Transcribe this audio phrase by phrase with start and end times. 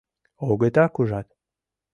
[0.49, 1.27] Огытак, ужат...